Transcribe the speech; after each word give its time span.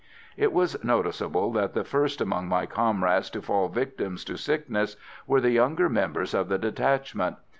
It 0.35 0.51
was 0.51 0.83
noticeable 0.83 1.51
that 1.51 1.75
the 1.75 1.83
first 1.83 2.21
among 2.21 2.47
my 2.47 2.65
comrades 2.65 3.29
to 3.29 3.41
fall 3.43 3.69
victims 3.69 4.25
to 4.25 4.35
sickness 4.35 4.97
were 5.27 5.41
the 5.41 5.51
younger 5.51 5.89
members 5.89 6.33
of 6.33 6.49
the 6.49 6.57
detachment. 6.57 7.37